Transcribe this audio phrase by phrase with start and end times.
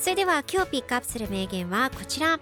[0.00, 2.38] それでは今日ピックアップする名言はこちら。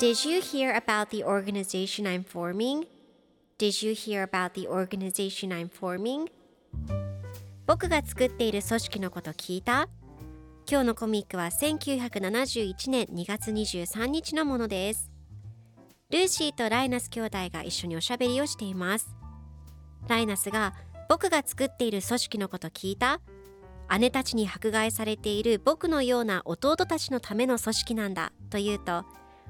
[0.00, 2.86] Did you hear about the organization I'm forming?
[3.58, 6.30] Did you hear about the organization I'm forming?
[7.66, 9.88] 僕が作っている組織のこと聞いた？
[10.68, 15.10] 今日のコミックは1971年2月23日のものです。
[16.10, 19.14] ルーシーとライナス兄弟が一緒におしゃべりをしています。
[20.08, 20.74] ライナスが
[21.08, 23.20] 僕が作っている組織のこと聞いた？
[23.98, 29.04] 姉たちに迫害されている僕のような弟たちのための組織なんだと言うと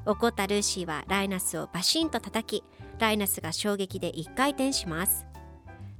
[0.07, 2.65] 怒ったルーシーはライナスをバシンと叩き
[2.99, 5.27] ライナスが衝撃で一回転します。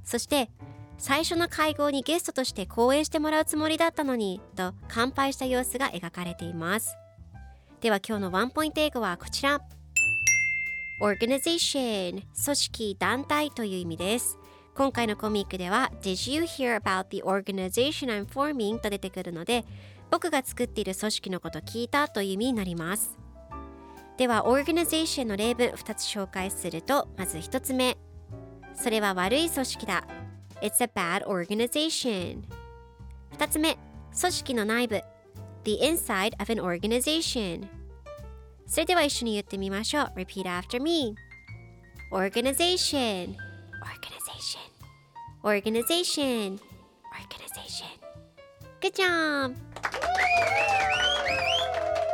[0.03, 0.49] そして
[0.97, 6.95] 最初の会合にゲストとして講演してもらうつもりだったのにと乾杯した様子が描かれています。
[7.81, 9.59] では今日のワンポイント英語はこちら。
[11.01, 14.37] Organization 組織団体という意味です。
[14.75, 18.77] 今回のコミックでは Did you hear about the organization I'm forming?
[18.79, 19.63] と出てくるので
[20.11, 23.17] 僕が作っている組織のこと聞いたという意味になります
[24.17, 27.97] では Organization の例文2つ紹介するとまず1つ目
[28.73, 30.05] それは悪い組織だ
[30.61, 32.43] It's a bad organization
[33.37, 33.77] 2つ目
[34.19, 35.01] 組織の内部
[35.63, 37.65] The inside of an organization
[38.67, 41.15] それでは一緒に言ってみましょう Repeat after me
[42.11, 43.35] Organization
[43.81, 44.14] Organization
[45.45, 46.59] Organization
[47.13, 47.85] Organization
[48.81, 49.53] Good job!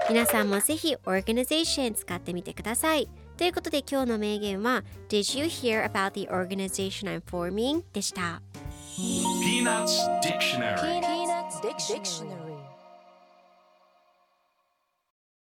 [0.09, 7.83] 皆さんもぜひ Organization 使ってみてくださいということで今日の名言は Did you hear about the organization I'm forming?
[7.93, 8.41] でした
[8.97, 12.40] Peanuts Dictionary Peanuts Dictionary